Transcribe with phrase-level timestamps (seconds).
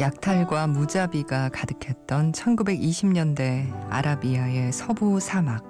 [0.00, 5.68] 약탈과 무자비가 가득했던 1920년대 아라비아의 서부 사막.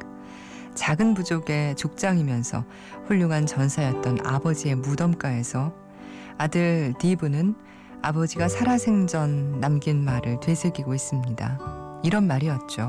[0.76, 2.64] 작은 부족의 족장이면서
[3.06, 5.74] 훌륭한 전사였던 아버지의 무덤가에서
[6.38, 7.56] 아들 디브는
[8.02, 12.00] 아버지가 살아생전 남긴 말을 되새기고 있습니다.
[12.04, 12.88] 이런 말이었죠.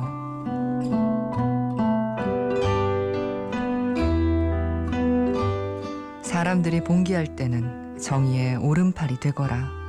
[6.22, 9.81] 사람들이 봉기할 때는 정의의 오른팔이 되거라.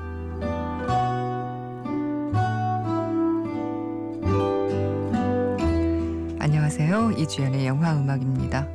[7.22, 8.66] 이주연의 영화 음악입니다.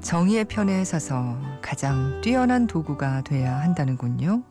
[0.00, 4.42] 정의의 편에 서서 가장 뛰어난 도구가 돼야 한다는군요.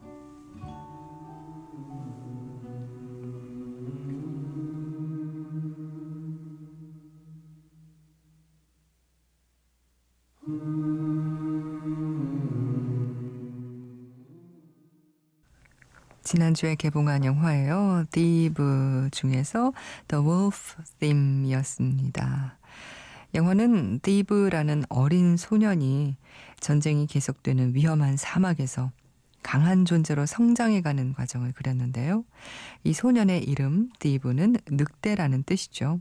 [16.24, 18.06] 지난주에 개봉한 영화예요.
[18.10, 19.74] 디브 중에서
[20.08, 22.58] The Wolf Theme이었습니다.
[23.34, 26.18] 영화는 디브라는 어린 소년이
[26.60, 28.92] 전쟁이 계속되는 위험한 사막에서
[29.42, 32.24] 강한 존재로 성장해가는 과정을 그렸는데요.
[32.84, 36.00] 이 소년의 이름 디브는 늑대라는 뜻이죠.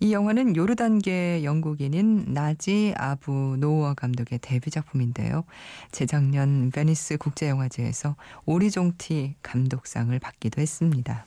[0.00, 5.44] 이 영화는 요르단계 영국인인 나지 아부 노어 감독의 데뷔 작품인데요.
[5.92, 11.24] 재작년 베니스 국제영화제에서 오리종티 감독상을 받기도 했습니다.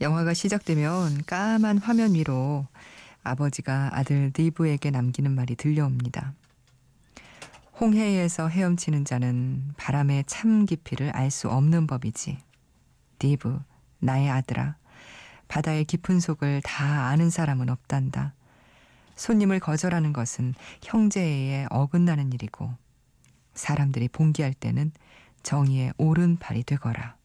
[0.00, 2.66] 영화가 시작되면 까만 화면 위로
[3.22, 6.34] 아버지가 아들 디브에게 남기는 말이 들려옵니다.
[7.80, 12.38] 홍해에서 헤엄치는 자는 바람의 참 깊이를 알 수 없는 법이지.
[13.18, 13.60] 디브,
[13.98, 14.76] 나의 아들아.
[15.48, 18.34] 바다의 깊은 속을 다 아는 사람은 없단다.
[19.16, 22.74] 손님을 거절하는 것은 형제에 어긋나는 일이고
[23.54, 24.92] 사람들이 봉기할 때는
[25.42, 27.16] 정의의 오른팔이 되거라.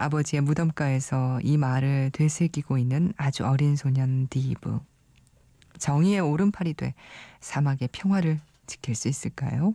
[0.00, 4.80] 아버지의 무덤가에서 이 말을 되새기고 있는 아주 어린 소년 디브.
[5.78, 6.94] 정의의 오른팔이 돼
[7.40, 9.74] 사막의 평화를 지킬 수 있을까요?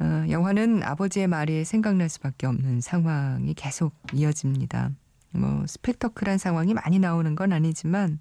[0.00, 4.92] 어, 영화는 아버지의 말이 생각날 수밖에 없는 상황이 계속 이어집니다.
[5.32, 8.18] 뭐 스펙터클한 상황이 많이 나오는 건 아니지만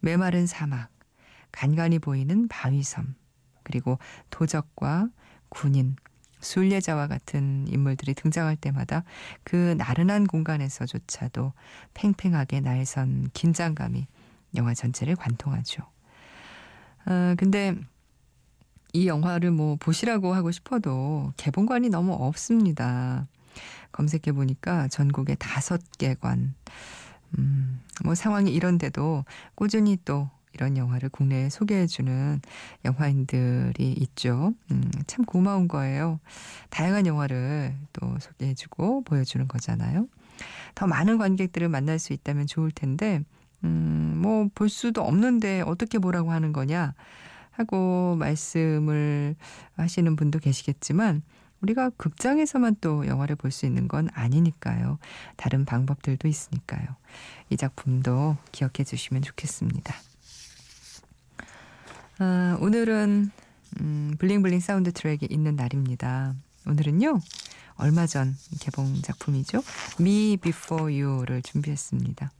[0.00, 0.90] 메마른 사막,
[1.50, 3.14] 간간히 보이는 바위섬,
[3.64, 3.98] 그리고
[4.30, 5.08] 도적과
[5.48, 5.96] 군인,
[6.42, 9.04] 순례자와 같은 인물들이 등장할 때마다
[9.44, 11.52] 그 나른한 공간에서조차도
[11.94, 14.06] 팽팽하게 날선 긴장감이
[14.56, 15.82] 영화 전체를 관통하죠.
[17.06, 17.74] 어, 근데
[18.92, 23.26] 이 영화를 뭐 보시라고 하고 싶어도 개봉관이 너무 없습니다.
[23.92, 26.54] 검색해 보니까 전국에 다섯 개관.
[27.38, 32.40] 음, 뭐 상황이 이런데도 꾸준히 또 이런 영화를 국내에 소개해주는
[32.84, 34.54] 영화인들이 있죠.
[34.70, 36.20] 음, 참 고마운 거예요.
[36.70, 40.06] 다양한 영화를 또 소개해주고 보여주는 거잖아요.
[40.74, 43.20] 더 많은 관객들을 만날 수 있다면 좋을 텐데,
[43.64, 46.94] 음, 뭐 볼 수도 없는데 어떻게 보라고 하는 거냐.
[47.52, 49.36] 하고 말씀을
[49.76, 51.22] 하시는 분도 계시겠지만
[51.60, 54.98] 우리가 극장에서만 또 영화를 볼 수 있는 건 아니니까요.
[55.36, 56.86] 다른 방법들도 있으니까요.
[57.50, 59.94] 이 작품도 기억해 주시면 좋겠습니다.
[62.24, 63.32] 아, 오늘은
[63.80, 66.36] 음, bling bling 사운드 트랙이 있는 날입니다.
[66.68, 67.18] 오늘은요.
[67.74, 69.60] 얼마 전 개봉 작품이죠.
[69.98, 72.30] Me Before You를 준비했습니다.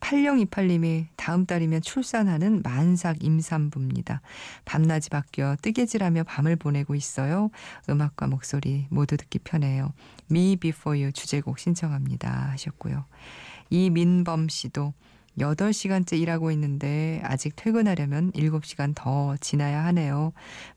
[0.00, 4.22] 8028님이 다음 달이면 출산하는 만삭 임산부입니다.
[4.64, 7.50] 밤낮이 바뀌어 뜨개질하며 밤을 보내고 있어요.
[7.88, 9.92] 음악과 목소리 모두 듣기 편해요.
[10.32, 13.04] Me Before You 주제곡 신청합니다 하셨고요.
[13.70, 14.94] 이민범 씨도
[15.38, 20.32] 8시간째 일하고 있는데 아직 퇴근하려면 7시간 더 지나야 하네요.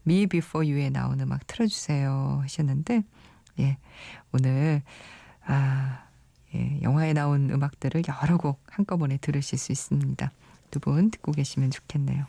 [0.07, 3.03] Me Before You에 나온 음악 틀어주세요 하셨는데
[3.59, 3.77] 예
[4.31, 4.81] 오늘
[5.45, 6.05] 아
[6.53, 10.31] 예, 영화에 나온 음악들을 여러 곡 한꺼번에 들으실 수 있습니다.
[10.71, 12.25] 두 분 듣고 계시면 좋겠네요.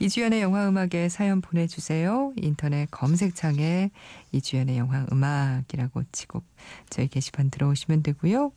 [0.00, 2.32] 이주연의 영화 음악에 사연 보내주세요.
[2.36, 3.90] 인터넷 검색창에
[4.32, 6.42] 이주연의 영화 음악이라고 치고
[6.88, 8.52] 저희 게시판 들어오시면 되고요.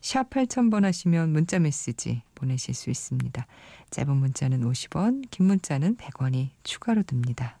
[0.00, 3.46] 샵 8000번 하시면 문자 메시지 보내실 수 있습니다.
[3.90, 7.58] 짧은 문자는 50원, 긴 문자는 100원이 추가로 듭니다.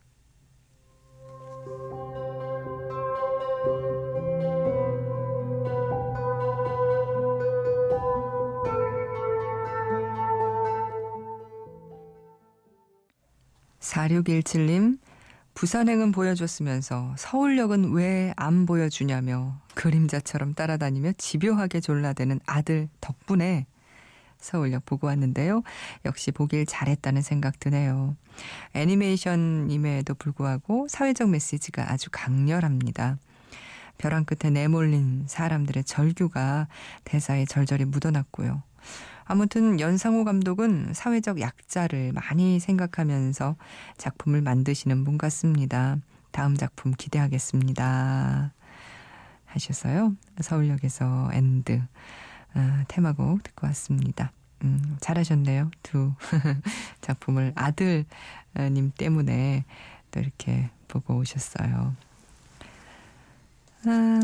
[13.80, 14.98] 4617님,
[15.54, 23.66] 부산행은 보여줬으면서 서울역은 왜 안 보여주냐며 그림자처럼 따라다니며 집요하게 졸라대는 아들 덕분에
[24.38, 25.62] 서울역 보고 왔는데요.
[26.06, 28.16] 역시 보길 잘했다는 생각 드네요.
[28.74, 33.18] 애니메이션임에도 불구하고 사회적 메시지가 아주 강렬합니다.
[33.98, 36.68] 벼랑 끝에 내몰린 사람들의 절규가
[37.04, 38.62] 대사에 절절히 묻어났고요.
[39.30, 43.54] 아무튼 연상호 감독은 사회적 약자를 많이 생각하면서
[43.96, 45.98] 작품을 만드시는 분 같습니다.
[46.32, 48.52] 다음 작품 기대하겠습니다.
[49.46, 50.16] 하셔서요.
[50.40, 51.80] 서울역에서 end
[52.54, 54.32] 아, 테마곡 듣고 왔습니다.
[54.64, 55.70] 음, 잘하셨네요.
[55.84, 56.12] 두
[57.00, 59.64] 작품을 아들님 때문에
[60.10, 61.94] 또 이렇게 보고 오셨어요.
[63.86, 64.20] 아,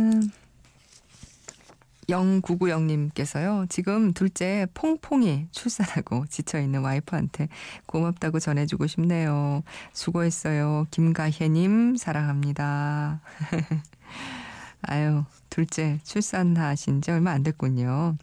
[2.09, 3.69] 0990님께서요.
[3.69, 7.49] 지금 둘째 퐁퐁이 출산하고 지쳐있는 와이프한테
[7.87, 9.63] 고맙다고 전해주고 싶네요.
[9.93, 10.87] 수고했어요.
[10.91, 13.21] 김가혜님 사랑합니다.
[14.83, 18.17] 아유 둘째 출산하신 지 얼마 안 됐군요.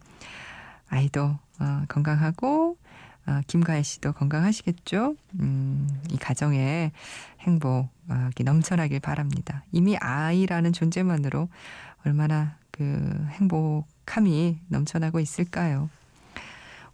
[0.88, 2.76] 아이도 어, 건강하고
[3.26, 5.16] 어, 김가혜 씨도 건강하시겠죠?
[5.40, 6.92] 음, 이 가정에
[7.40, 9.64] 행복이 넘쳐나길 바랍니다.
[9.72, 11.48] 이미 아이라는 존재만으로
[12.04, 15.88] 얼마나 그 행복함이 넘쳐나고 있을까요?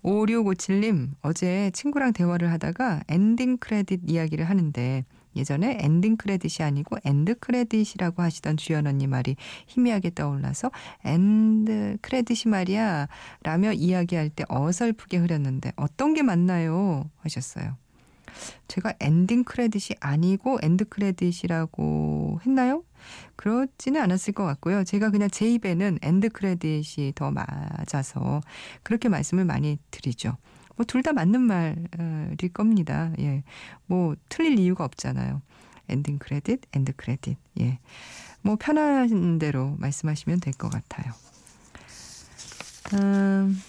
[0.03, 5.05] 5657님, 어제 친구랑 대화를 하다가 엔딩 크레딧 이야기를 하는데
[5.37, 9.37] 예전에 엔딩 크레딧이 아니고 엔드 크레딧이라고 하시던 주연 언니 말이
[9.69, 10.71] 희미하게 떠올라서
[11.05, 13.09] 엔드 크레딧이 말이야
[13.43, 17.09] 라며 이야기할 때 어설프게 흐렸는데 어떤 게 맞나요?
[17.21, 17.77] 하셨어요.
[18.69, 22.85] 제가 엔딩 크레딧이 아니고 엔드 크레딧이라고 했나요?
[23.37, 24.85] 그렇지는 않았을 것 같고요.
[24.85, 28.41] 제가 그냥 제 입에는 엔드 크레딧이 더 맞아서
[28.83, 30.37] 그렇게 말씀을 많이 드리죠.
[30.77, 33.13] 뭐 둘 다 맞는 말일 겁니다.
[33.19, 33.43] 예.
[33.87, 35.43] 뭐 틀릴 이유가 없잖아요.
[35.89, 37.37] 엔딩 크레딧, 엔드 크레딧.
[37.61, 37.79] 예.
[38.43, 41.13] 뭐 편한 대로 말씀하시면 될 것 같아요.
[42.95, 43.61] 음,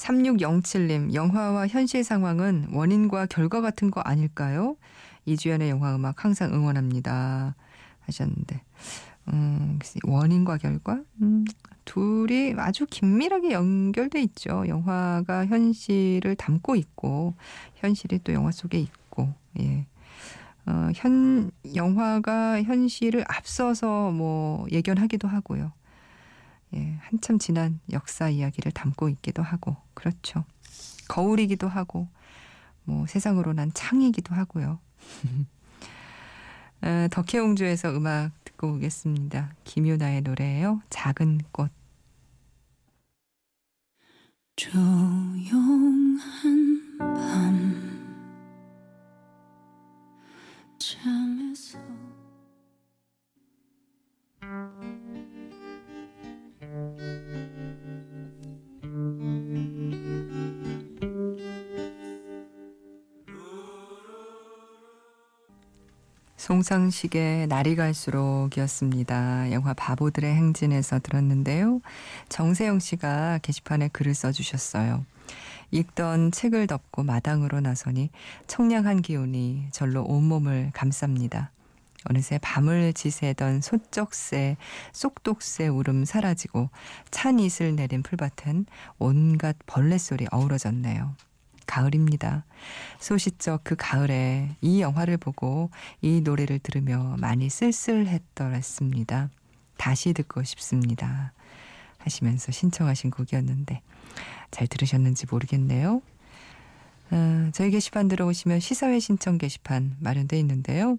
[0.00, 4.76] 3607님, 영화와 현실 상황은 원인과 결과 같은 거 아닐까요?
[5.26, 7.54] 이주연의 영화 음악 항상 응원합니다.
[8.00, 8.62] 하셨는데.
[9.28, 11.02] 음, 원인과 결과?
[11.20, 11.44] 음,
[11.84, 14.64] 둘이 아주 긴밀하게 연결돼 있죠.
[14.66, 17.34] 영화가 현실을 담고 있고,
[17.76, 19.86] 현실이 또 영화 속에 있고, 예.
[20.66, 25.72] 어, 현, 영화가 현실을 앞서서 뭐 예견하기도 하고요.
[26.74, 30.44] 예, 한참 지난 역사 이야기를 담고 있기도 하고, 그렇죠.
[31.08, 32.08] 거울이기도 하고,
[32.84, 34.78] 뭐 세상으로 난 창이기도 하고요.
[36.82, 39.54] 어, 덕혜옹주에서 음악 듣고 오겠습니다.
[39.64, 40.80] 김유나의 노래예요.
[40.90, 41.70] 작은 꽃.
[44.56, 46.18] 조용한
[46.98, 47.90] 밤
[50.78, 51.78] 잠에서
[66.50, 69.52] 송상식의 날이 갈수록이었습니다.
[69.52, 71.80] 영화 바보들의 행진에서 들었는데요.
[72.28, 75.06] 정세영 씨가 게시판에 글을 써주셨어요.
[75.70, 78.10] 읽던 책을 덮고 마당으로 나서니
[78.48, 81.50] 청량한 기운이 절로 온몸을 감쌉니다.
[82.06, 84.56] 어느새 밤을 지새던 소쩍새,
[84.90, 86.68] 쏙독새 울음 사라지고
[87.12, 88.66] 찬 이슬 내린 풀밭은
[88.98, 91.14] 온갖 벌레 소리 어우러졌네요.
[91.70, 92.44] 가을입니다.
[92.98, 95.70] 소시적 그 가을에 이 영화를 보고
[96.02, 99.30] 이 노래를 들으며 많이 쓸쓸했더랬습니다.
[99.76, 101.32] 다시 듣고 싶습니다.
[101.98, 103.82] 하시면서 신청하신 곡이었는데
[104.50, 106.02] 잘 들으셨는지 모르겠네요.
[107.12, 110.96] 어, 저희 게시판 들어오시면 시사회 신청 게시판 마련돼 있는데요.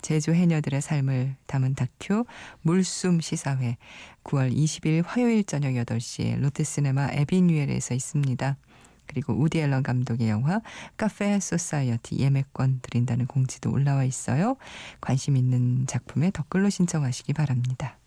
[0.00, 2.24] 제주 해녀들의 삶을 담은 다큐
[2.62, 3.76] 물숨 시사회
[4.24, 8.56] 9월 20일 화요일 저녁 8시에 롯데시네마 에비뉴엘에서 있습니다.
[9.06, 10.60] 그리고 우디 앨런 감독의 영화
[10.96, 14.56] 카페 소사이어티 예매권 드린다는 공지도 올라와 있어요.
[15.00, 17.98] 관심 있는 작품에 댓글로 신청하시기 바랍니다.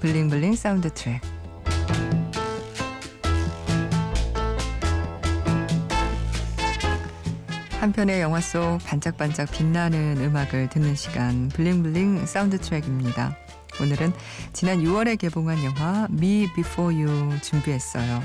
[0.00, 1.22] 블링블링 사운드 트랙
[7.84, 13.36] 한 편의 영화 속 반짝반짝 빛나는 음악을 듣는 시간 블링블링 사운드 트랙입니다.
[13.78, 14.10] 오늘은
[14.54, 18.22] 지난 6월에 개봉한 영화 Me Before You 준비했어요.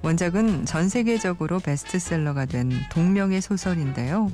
[0.00, 4.32] 원작은 전 세계적으로 베스트셀러가 된 동명의 소설인데요.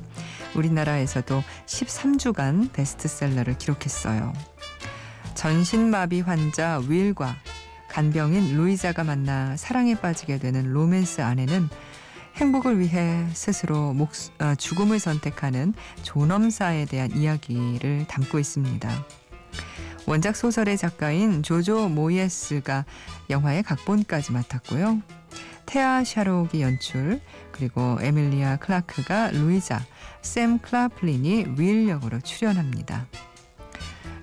[0.55, 4.31] 우리나라에서도 13주간 베스트셀러를 기록했어요.
[5.35, 7.35] 전신마비 환자 윌과
[7.89, 11.67] 간병인 루이자가 만나 사랑에 빠지게 되는 로맨스 안에는
[12.37, 18.89] 행복을 위해 스스로 목, 어, 죽음을 선택하는 존엄사에 대한 이야기를 담고 있습니다.
[20.05, 22.85] 원작 소설의 작가인 조조 모예스가
[23.31, 25.01] 영화의 각본까지 맡았고요.
[25.65, 27.19] 테아 샤록이 연출,
[27.51, 29.83] 그리고 에밀리아 클라크가 루이자,
[30.21, 33.07] 샘 클라플린이 윌 역으로 출연합니다.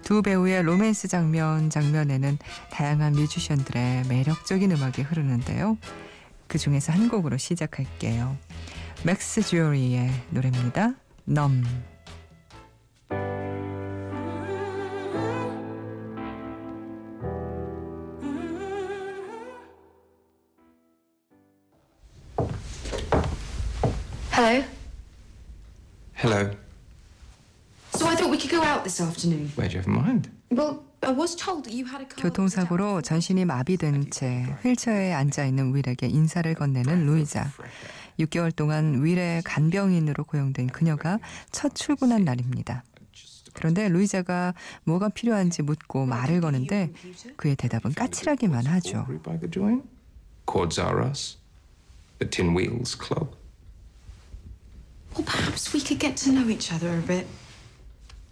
[0.03, 2.39] 두 배우의 로맨스 장면 장면에는
[2.71, 5.77] 다양한 뮤지션들의 매력적인 음악이 흐르는데요.
[6.55, 8.37] 그 중에서 한 곡으로 시작할게요.
[9.03, 10.95] 맥스 주어리의 노래입니다.
[11.25, 11.65] 넘.
[24.31, 24.63] Hello.
[26.15, 26.51] Hello.
[27.97, 29.51] So I thought we could go out this afternoon.
[29.57, 30.31] Where'd you have in mind?
[30.53, 32.23] Well, I was told that you had a car.
[32.23, 37.51] 교통사고로 전신이 마비된 채 휠체어에 앉아 있는 윌에게 인사를 건네는 루이자.
[38.21, 41.19] 6개월 동안 윌의 간병인으로 고용된 그녀가
[41.51, 42.85] 첫 출근한 날입니다.
[43.53, 46.93] 그런데 루이자가 뭐가 필요한지 묻고 말을 거는데
[47.37, 49.03] 그의 대답은 까칠하기만 하죠.
[49.03, 49.83] Every bike a join?
[50.51, 51.39] Chords are us.
[52.19, 53.35] The Tin Wheels Club.
[55.15, 57.27] Well, perhaps we could get to know each other a bit.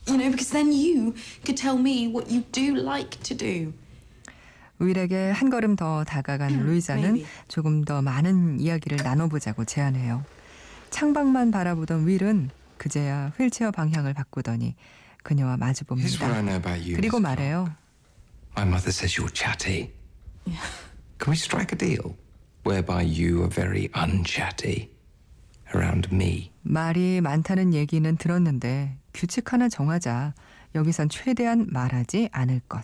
[0.09, 3.73] You know, because then you could tell me what you do like to do.
[4.81, 7.25] 윌에게 한 걸음 더 다가간 루이자는.
[7.49, 10.25] 조금 더 많은 이야기를 나눠보자고 제안해요.
[10.91, 14.75] 창밖만 바라보던 윌은 그제야 휠체어 방향을 바꾸더니
[15.23, 16.27] 그녀와 마주 봅니다.
[16.43, 16.97] know about you.
[16.97, 17.21] 그리고.
[17.21, 17.73] 말해요.
[18.57, 19.93] My mother says you're chatty.
[21.19, 22.17] Can we strike a deal
[22.67, 24.91] whereby you are very unchatty
[25.73, 26.51] around me?
[26.63, 30.35] 말이 많다는 얘기는 들었는데 규칙 하나 정하자.
[30.75, 32.83] 여기선 최대한 말하지 않을 것.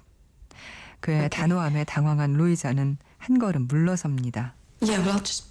[1.01, 4.55] 그의 단호함에 당황한 루이자는 한 걸음 물러섭니다.
[4.81, 5.47] Yeah, well, I'll just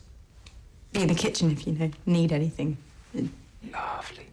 [0.93, 2.77] be in the kitchen if you know, need anything.
[3.63, 4.27] Lovely.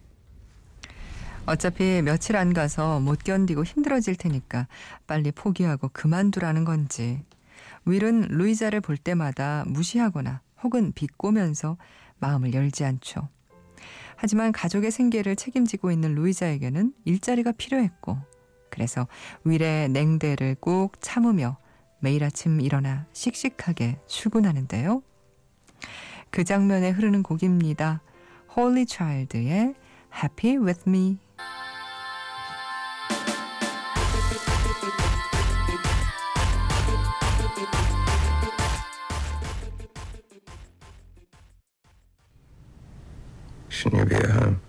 [1.47, 4.67] 어차피 며칠 안 가서 못 견디고 힘들어질 테니까
[5.07, 7.23] 빨리 포기하고 그만두라는 건지.
[7.85, 11.77] 윌은 루이자를 볼 때마다 무시하거나 혹은 비꼬면서
[12.19, 13.29] 마음을 열지 않죠.
[14.25, 18.16] 하지만 가족의 생계를 책임지고 있는 루이자에게는 일자리가 필요했고,
[18.71, 19.07] 그래서
[19.45, 21.59] 윌의 냉대를 꾹 참으며
[22.00, 25.02] 매일 아침 일어나 씩씩하게 출근하는데요.
[26.31, 28.00] 그 장면에 흐르는 곡입니다.
[28.57, 29.75] Holy Child의
[30.16, 31.19] Happy With Me.
[43.85, 44.61] Shouldn't you be at home?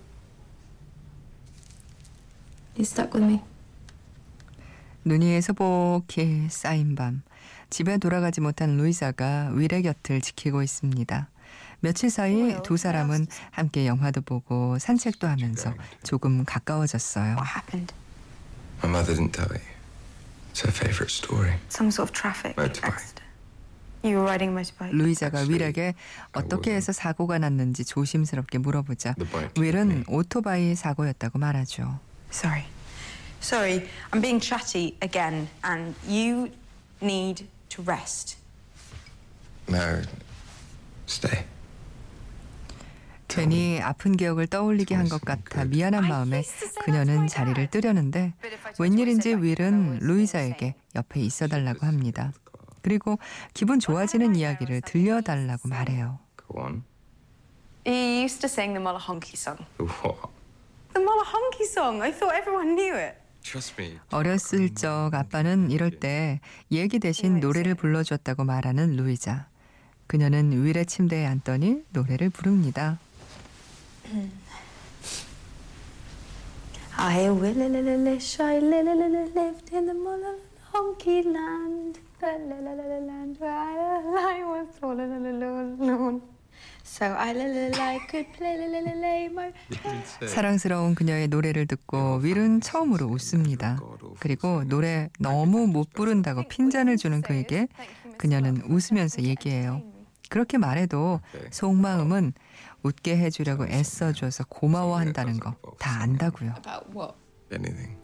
[2.76, 3.42] You stuck with me.
[5.06, 7.24] 눈이 소복히 쌓인 밤
[7.70, 11.30] 집에 돌아가지 못한 루이사가 윌의 곁을 지키고 있습니다.
[11.80, 17.36] 며칠 사이 두 사람은 함께 영화도 보고 산책도 하면서 조금 가까워졌어요.
[17.38, 17.94] What happened?
[18.84, 19.64] My mother didn't tell you.
[20.52, 21.54] It's her favorite story.
[21.70, 22.84] Some sort of traffic accident.
[22.84, 23.24] You were riding a motorbike.
[24.92, 25.94] 루이자가 윌에게
[26.34, 29.16] 어떻게 해서 사고가 났는지 조심스럽게 물어보자.
[29.60, 32.00] 윌은 오토바이 사고였다고 말하죠.
[32.32, 32.64] Sorry.
[33.42, 36.52] Sorry, I'm being chatty again, and you
[37.02, 38.38] need to rest.
[39.70, 40.02] No.
[41.08, 41.46] Stay.
[43.28, 46.44] 괜히 아픈 기억을 떠올리게 한 것 같아 미안한 마음에
[46.86, 48.34] 그녀는 자리를 뜨려는데
[48.80, 52.32] 웬일인지 윌은 루이자에게 옆에 있어달라고 합니다.
[52.86, 53.18] 그리고
[53.56, 56.20] 기분 좋아지는 이야기를 들려달라고 말해요.
[56.38, 56.84] Go on.
[57.84, 59.66] You used to sing the Mulahonky song.
[59.80, 60.30] What?
[60.94, 62.04] The Mulahonky song.
[62.04, 63.16] I thought everyone knew it.
[63.42, 63.98] Trust me.
[64.12, 69.48] 어렸을 적 아빠는 이럴 때 얘기 대신 노래를 불러줬다고 말하는 루이자.
[70.06, 73.00] 그녀는 윌의 침대에 앉더니 노래를 부릅니다.
[76.98, 82.05] I will I lived in the Mulahonky land.
[82.30, 86.22] Land where I was all alone.
[86.84, 87.32] So I
[87.80, 89.52] I could play my
[90.28, 93.80] 사랑스러운 그녀의 노래를 듣고 윌은 처음으로 웃습니다.
[94.20, 97.68] 그리고 노래 너무 못 부른다고 핀잔을 주는 그에게
[98.18, 99.82] 그녀는 웃으면서 얘기해요.
[100.30, 101.20] 그렇게 말해도
[101.52, 102.34] 속마음은
[102.84, 106.54] 웃게 해주려고 애써줘서 고마워한다는 거 다 안다고요.
[106.58, 107.14] About what?
[107.52, 107.98] Anything.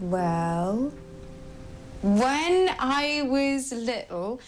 [0.00, 0.92] Well,
[2.02, 4.40] when I was little,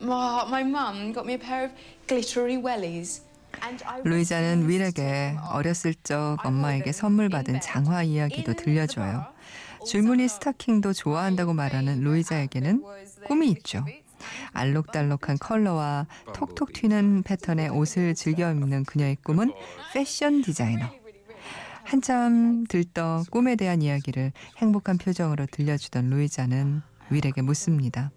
[0.00, 1.72] my, mum got me a pair of
[2.06, 3.22] glittery wellies.
[4.04, 5.36] 루이자는 윌에게.
[5.50, 9.26] 어렸을 적 엄마에게 선물 받은 장화 이야기도 들려줘요.
[9.86, 12.84] 줄무늬 스타킹도 좋아한다고 말하는 루이자에게는
[13.26, 13.84] 꿈이 있죠.
[14.52, 19.52] 알록달록한 컬러와 톡톡 튀는 패턴의 옷을 즐겨 입는 그녀의 꿈은
[19.92, 20.86] 패션 디자이너.
[21.84, 28.10] 한참 들떠 꿈에 대한 이야기를 행복한 표정으로 들려주던 루이자는 윌에게 묻습니다.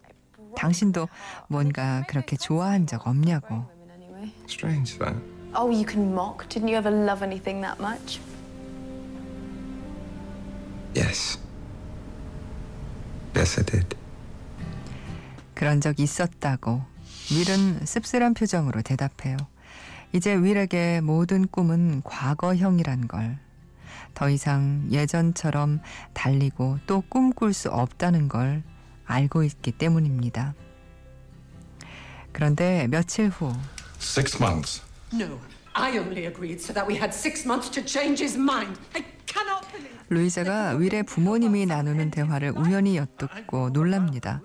[0.55, 1.07] 당신도
[1.47, 3.65] 뭔가 그렇게 좋아한 적 없냐고.
[4.47, 5.15] Strange that.
[5.55, 6.47] Oh, you can mock.
[6.47, 8.19] Didn't you ever love anything that much?
[10.95, 11.39] Yes.
[13.35, 13.95] Yes, I did.
[15.53, 16.81] 그런 적 있었다고
[17.31, 19.37] 윌은 씁쓸한 표정으로 대답해요.
[20.11, 23.37] 이제 윌에게 모든 꿈은 과거형이란 걸.
[24.13, 25.79] 더 이상 예전처럼
[26.13, 28.63] 달리고 또 꿈꿀 수 없다는 걸
[29.11, 30.55] 알고 있기 때문입니다.
[32.31, 33.53] 그런데 며칠 후
[33.99, 34.81] Six months.
[35.13, 35.37] No,
[35.73, 38.79] I only agreed so that we had six months to change his mind.
[38.95, 39.91] I cannot believe.
[40.09, 44.41] 루이자가 윌의 부모님이 나누는 대화를 우연히 엿듣고 놀랍니다.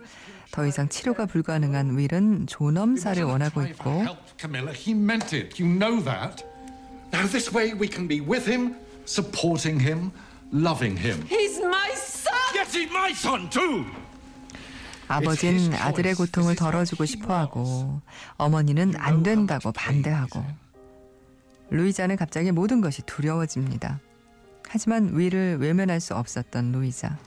[0.50, 4.72] 더 이상 치료가 불가능한 윌은 존엄사를 원하고 있고 Help Camilla.
[4.74, 5.62] He meant it.
[5.62, 6.44] You know that.
[7.12, 8.74] Now this way we can be with him,
[9.06, 10.10] supporting him,
[10.52, 11.22] loving him.
[11.28, 12.34] He's my son!
[12.54, 13.84] Yes, he's my son too.
[15.08, 18.00] 아버진 아들의 고통을 덜어주고 싶어하고
[18.36, 20.44] 어머니는 안 된다고 반대하고
[21.70, 24.00] 루이자는 갑자기 모든 것이 두려워집니다.
[24.68, 27.18] 하지만 윌을 외면할 수 없었던 루이자.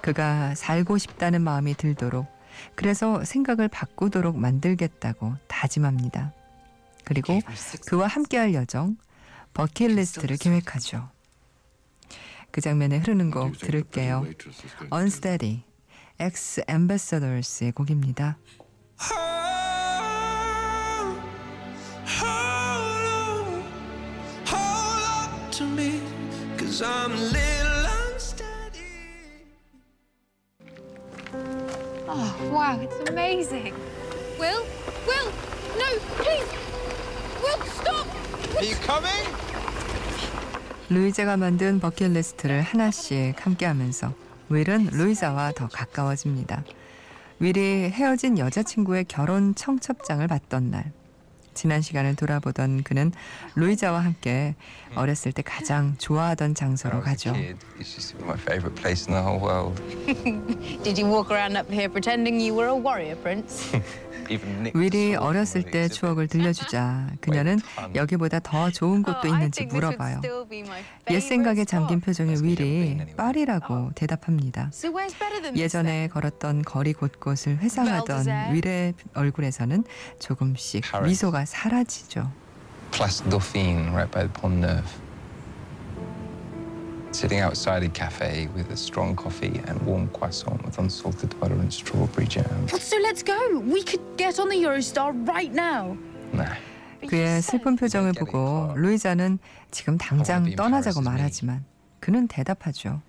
[0.00, 2.26] 그가 살고 싶다는 마음이 들도록
[2.74, 6.32] 그래서 생각을 바꾸도록 만들겠다고 다짐합니다.
[7.04, 7.40] 그리고
[7.86, 8.96] 그와 함께할 여정
[9.54, 11.08] 버킷리스트를 계획하죠.
[12.50, 14.26] 그 장면에 흐르는 곡 들을게요.
[14.92, 15.64] Unsteady,
[16.20, 18.36] X Ambassadors의 곡입니다.
[22.10, 23.62] Hold on,
[24.46, 26.00] hold on to me,
[26.56, 29.46] cause I'm a little unsteady.
[32.08, 33.72] Oh, wow, it's amazing.
[34.40, 34.64] Will?
[35.06, 35.30] Will?
[35.78, 36.50] No, please!
[37.42, 38.06] Will, stop!
[38.56, 39.28] Are you coming?
[40.90, 44.12] 루이자가 만든 버킷리스트를 하나씩 함께하면서
[44.50, 46.64] 윌은 루이자와 더 가까워집니다.
[47.40, 50.92] 윌이 헤어진 여자친구의 결혼 청첩장을 받던 날
[51.58, 53.10] 지난 시간을 돌아보던 그는
[53.56, 54.54] 루이자와 함께
[54.94, 57.32] 어렸을 때 가장 좋아하던 장소로 가죠.
[60.84, 63.72] Did you walk around up here pretending you were a warrior prince?
[64.30, 65.88] Even Nick 윌이 어렸을 때.
[65.88, 67.58] 추억을 들려주자 그녀는
[67.94, 70.20] 여기보다 더 좋은 곳도 Oh, 있는지 물어봐요.
[71.10, 71.64] 옛 생각에.
[71.64, 72.98] 잠긴 표정의 윌이.
[73.16, 74.70] 파리라고 대답합니다.
[74.72, 78.52] So where's better than this 예전에 걸었던 거리 곳곳을 회상하던.
[78.52, 79.84] 윌의 얼굴에서는
[80.18, 80.84] 조금씩.
[81.04, 82.30] 미소가 사라지죠.
[82.92, 84.84] Place Dauphine, right by the Pont Neuf.
[87.12, 91.72] Sitting outside a cafe with a strong coffee and warm croissant with unsalted butter and
[91.72, 92.68] strawberry jam.
[92.68, 93.60] So let's go.
[93.60, 95.96] We could get on the Eurostar right now.
[96.32, 96.54] Nah.
[97.00, 99.38] 그의 슬픈 표정을 보고 루이자는
[99.70, 101.64] 지금 당장 떠나자고 말하지만
[102.00, 103.00] 그는 대답하죠.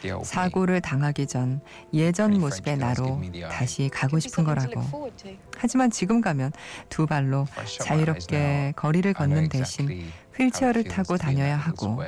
[0.00, 0.16] The.
[0.22, 1.60] 사고를 당하기 전
[1.92, 5.10] 예전 모습의 나로 다시 가고 싶은 거라고.
[5.56, 6.52] 하지만 지금 가면
[6.88, 7.46] 두 발로
[7.80, 12.02] 자유롭게 거리를 걷는 대신 휠체어를 타고 다녀야 하고.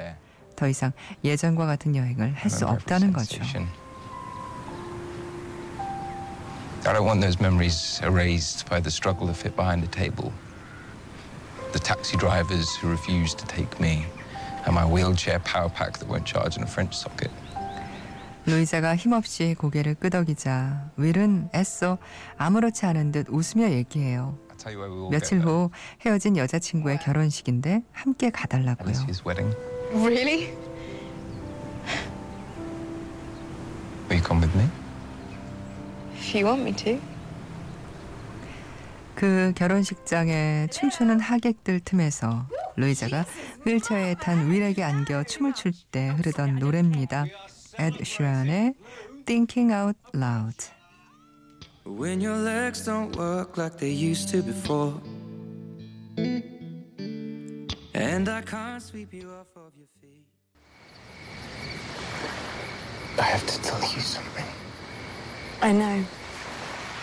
[0.57, 0.92] 더 이상
[1.24, 3.42] 예전과 같은 여행을 할 수 없다는 거죠.
[6.87, 10.33] I don't want those memories erased by the struggle to fit behind a table.
[11.72, 14.07] The taxi drivers who refused to take me,
[14.64, 17.31] and my wheelchair power pack that won't charge in a French socket.
[18.50, 21.98] 루이자가 힘없이 고개를 끄덕이자 윌은 애써
[22.36, 24.36] 아무렇지 않은 듯 웃으며 얘기해요.
[25.10, 25.40] 며칠.
[25.40, 25.70] 후
[26.04, 28.92] 헤어진 여자친구의 결혼식인데 함께 가달라고요.
[29.92, 30.54] Really?
[34.08, 34.68] Will you come with me?
[36.14, 37.00] If you want me to.
[39.14, 43.24] 그 결혼식장에 춤추는 하객들 틈에서 루이자가
[43.66, 47.24] 휠체어에 탄 윌에게 안겨 춤을 출 때 흐르던 노래입니다.
[47.80, 48.74] 에드 슈란의
[49.24, 50.68] Thinking Out Loud.
[51.86, 55.00] When your legs don't work like they used to before.
[57.94, 60.26] And I can't sweep you off of your feet.
[63.18, 64.44] I have to tell you something.
[65.62, 66.04] I know.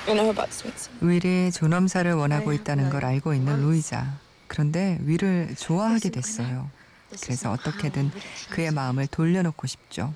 [0.07, 1.03] I know about Switzerland.
[1.03, 4.19] 윌이 존엄사를 원하고 있다는 걸 알고 있는 루이자.
[4.45, 6.69] 그런데 윌을 좋아하게 됐어요.
[7.23, 8.11] 그래서 어떻게든
[8.51, 10.13] 그의 마음을 돌려놓고 싶죠.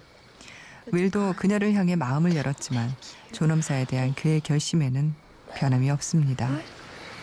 [0.87, 2.95] 윌도 그녀를 향해 마음을 열었지만
[3.31, 5.13] 존엄사에 대한 그의 결심에는
[5.55, 6.47] 변함이 없습니다.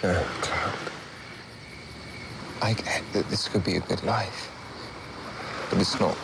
[0.04, 0.92] No, Cloud.
[2.60, 4.48] I get that this could be a good life.
[5.70, 6.16] But it's not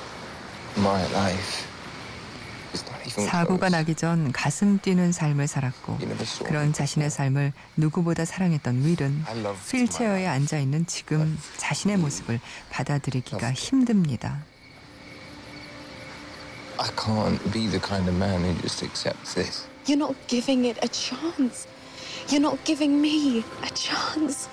[0.78, 1.66] my life.
[2.72, 3.68] It's not even 사고가.
[3.68, 5.98] 나기 전 가슴 뛰는 삶을 살았고
[6.44, 7.10] 그런 자신의.
[7.10, 9.24] 삶을 누구보다 사랑했던 윌은
[9.70, 10.26] 휠체어에.
[10.26, 14.42] 앉아 있는 지금 자신의 모습을 받아들이기가 힘듭니다.
[16.78, 19.66] I can't be the kind of man who just accepts this.
[19.86, 21.68] You're not giving it a chance.
[22.28, 24.48] You're not giving me a chance.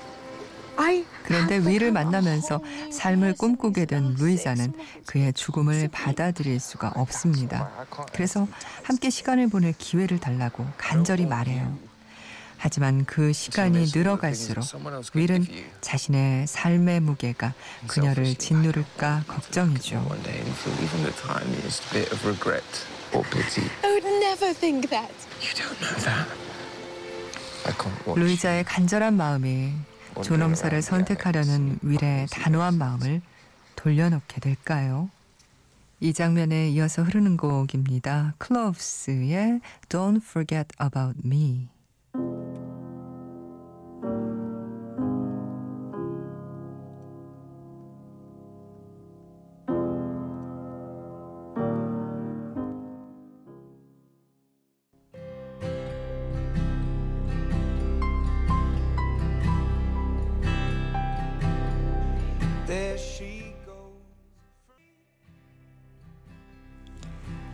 [0.78, 4.74] I 그런데 위를 만나면서 삶을 꿈꾸게 된 루이자는
[5.06, 7.72] 그의 죽음을 받아들일 수가 없습니다.
[8.14, 8.48] 그래서
[8.84, 11.91] 함께 시간을 보낼 기회를 달라고 간절히 말해요.
[12.64, 14.64] 하지만 그 시간이 늘어갈수록
[15.16, 15.48] 윌은
[15.82, 17.56] 자신의 삶의 무게가
[17.88, 20.08] 그녀를 짓누를까 걱정이죠.
[28.16, 29.74] 루이자의 간절한 마음이
[30.24, 33.24] 존엄사를 선택하려는 윌의 단호한 마음을
[33.76, 35.10] 돌려놓게 될까요?
[36.00, 38.36] 이 장면에 이어서 흐르는 곡입니다.
[38.38, 41.71] 클로브스의 Don't Forget About Me.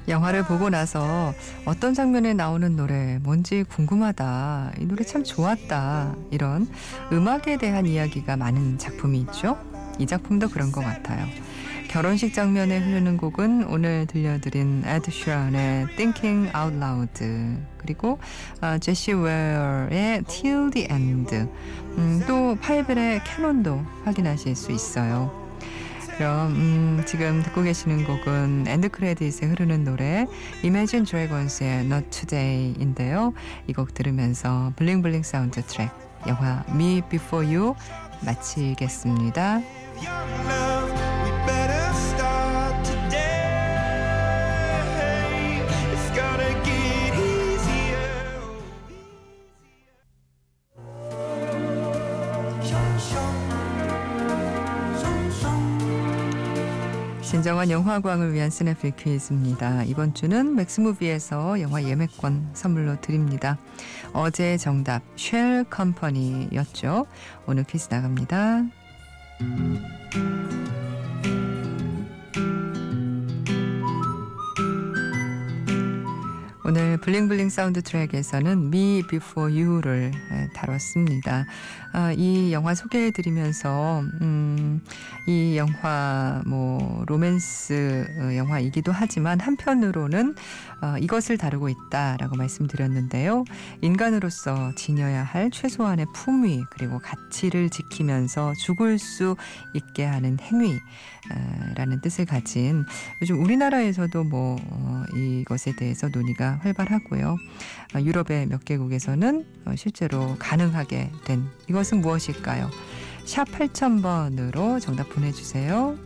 [0.08, 1.34] 영화를 보고 나서
[1.66, 4.74] 어떤 장면에 나오는 노래 뭔지 궁금하다.
[4.80, 6.16] 이 노래 참 좋았다.
[6.32, 6.68] 이런
[7.12, 9.58] 음악에 대한 이야기가 많은 작품이 있죠.
[10.00, 11.26] 이 작품도 그런 것 같아요.
[11.90, 18.20] 결혼식 장면에 흐르는 곡은 오늘 들려드린 에드 슈런의 Thinking Out Loud 그리고
[18.62, 25.47] 어, 제시 웨어의 Till the End 음, 또 파헬벨의 캐논도 확인하실 수 있어요.
[26.18, 30.26] 그럼 음, 지금 듣고 계시는 곡은 엔드 크레딧에 흐르는 노래
[30.64, 33.34] Imagine Dragons의 Not Today인데요.
[33.68, 35.92] 이 곡 들으면서 블링블링 사운드 트랙
[36.28, 37.76] 영화 Me Before You
[38.26, 39.62] 마치겠습니다.
[57.48, 59.86] 진정한 영화광을 위한 스냅필 퀴즈입니다.
[59.86, 63.58] 이번 주는 맥스무비에서 영화 예매권 선물로 드립니다.
[64.12, 67.06] 어제 정답 쉘 컴퍼니였죠.
[67.46, 68.66] 오늘 퀴즈 나갑니다.
[77.08, 81.46] 블링블링 사운드 트랙에서는 Me Before You를 에, 다뤘습니다.
[81.94, 84.82] 아, 이 영화 소개해드리면서 음,
[85.26, 90.36] 이 영화 뭐 로맨스 어, 영화이기도 하지만 한편으로는
[90.82, 93.46] 어, 이것을 다루고 있다라고 말씀드렸는데요.
[93.80, 99.38] 인간으로서 지녀야 할 최소한의 품위 그리고 가치를 지키면서 죽을 수
[99.74, 100.78] 있게 하는 행위
[101.76, 102.86] 라는 뜻을 가진
[103.22, 107.38] 요즘 우리나라에서도 뭐 어, 이것에 대해서 논의가 활발하고 요.
[107.96, 112.70] 어, 유럽의 몇 개국에서는 어, 실제로 가능하게 된 이것은 무엇일까요?
[113.26, 115.98] 샵 8000번으로 정답 보내주세요.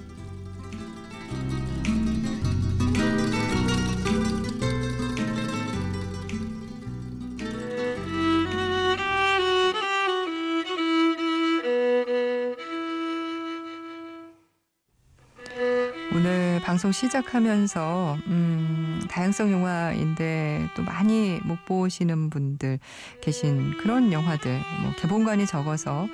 [16.59, 22.79] 방송 시작하면서 음, 다양성 영화인데 또 많이 못 보시는 분들
[23.21, 26.07] 계신 그런 영화들 뭐 개봉관이 적어서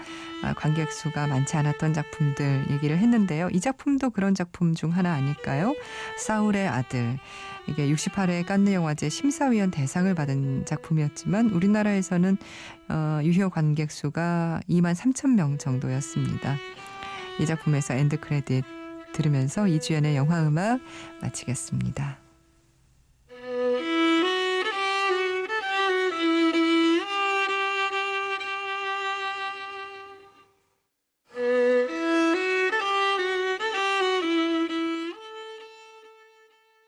[0.43, 3.49] 아, 관객 수가 많지 않았던 작품들 얘기를 했는데요.
[3.51, 5.73] 이 작품도 그런 작품 중 하나 아닐까요?
[6.19, 7.17] 사울의 아들.
[7.67, 12.37] 이게 68회 깐느 영화제 심사위원 대상을 받은 작품이었지만 우리나라에서는
[12.89, 16.55] 어, 유효 관객 수가 2만 3천 명 정도였습니다.
[17.39, 18.76] 이 작품에서 엔드 크레딧
[19.17, 20.79] 들으면서 이주연의 영화 음악
[21.21, 22.26] 마치겠습니다.